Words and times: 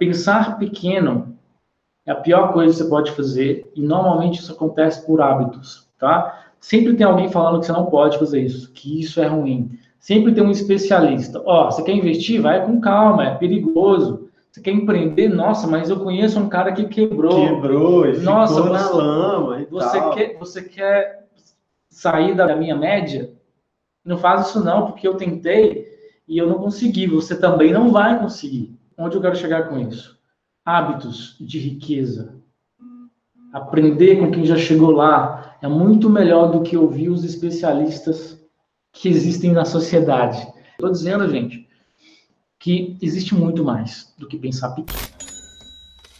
pensar 0.00 0.58
pequeno 0.58 1.36
é 2.06 2.10
a 2.10 2.16
pior 2.16 2.54
coisa 2.54 2.72
que 2.72 2.82
você 2.82 2.88
pode 2.88 3.12
fazer 3.12 3.70
e 3.76 3.82
normalmente 3.82 4.40
isso 4.40 4.50
acontece 4.50 5.04
por 5.04 5.20
hábitos, 5.20 5.86
tá? 5.98 6.46
Sempre 6.58 6.94
tem 6.94 7.06
alguém 7.06 7.28
falando 7.28 7.60
que 7.60 7.66
você 7.66 7.72
não 7.72 7.86
pode 7.86 8.18
fazer 8.18 8.40
isso, 8.40 8.72
que 8.72 9.00
isso 9.00 9.20
é 9.20 9.26
ruim. 9.26 9.78
Sempre 9.98 10.32
tem 10.32 10.42
um 10.42 10.50
especialista. 10.50 11.42
Ó, 11.44 11.66
oh, 11.66 11.70
você 11.70 11.82
quer 11.82 11.92
investir? 11.92 12.40
Vai 12.40 12.64
com 12.64 12.80
calma, 12.80 13.26
é 13.26 13.34
perigoso. 13.34 14.30
Você 14.50 14.62
quer 14.62 14.70
empreender? 14.70 15.28
Nossa, 15.28 15.66
mas 15.66 15.90
eu 15.90 16.00
conheço 16.00 16.40
um 16.40 16.48
cara 16.48 16.72
que 16.72 16.86
quebrou. 16.86 17.46
Quebrou, 17.46 18.06
e 18.06 18.18
Nossa, 18.18 18.54
ficou 18.54 18.70
você, 18.70 18.82
na 18.82 18.90
lama 18.90 19.60
e 19.60 19.66
você 19.66 19.98
tal. 19.98 20.14
Quer, 20.14 20.38
você 20.38 20.62
quer 20.62 21.28
sair 21.90 22.34
da 22.34 22.56
minha 22.56 22.74
média? 22.74 23.32
Não 24.02 24.16
faz 24.16 24.48
isso 24.48 24.64
não, 24.64 24.86
porque 24.86 25.06
eu 25.06 25.14
tentei 25.14 25.86
e 26.26 26.38
eu 26.38 26.48
não 26.48 26.58
consegui. 26.58 27.06
Você 27.06 27.38
também 27.38 27.70
não 27.70 27.92
vai 27.92 28.18
conseguir. 28.18 28.79
Onde 29.02 29.16
eu 29.16 29.22
quero 29.22 29.34
chegar 29.34 29.66
com 29.66 29.78
isso? 29.78 30.18
Hábitos 30.62 31.34
de 31.40 31.58
riqueza. 31.58 32.34
Aprender 33.50 34.18
com 34.18 34.30
quem 34.30 34.44
já 34.44 34.56
chegou 34.56 34.90
lá 34.90 35.56
é 35.62 35.66
muito 35.66 36.10
melhor 36.10 36.52
do 36.52 36.60
que 36.60 36.76
ouvir 36.76 37.08
os 37.08 37.24
especialistas 37.24 38.38
que 38.92 39.08
existem 39.08 39.52
na 39.52 39.64
sociedade. 39.64 40.46
Estou 40.72 40.90
dizendo, 40.92 41.26
gente, 41.30 41.66
que 42.58 42.98
existe 43.00 43.34
muito 43.34 43.64
mais 43.64 44.14
do 44.18 44.28
que 44.28 44.36
pensar 44.36 44.68
pequeno. 44.72 45.19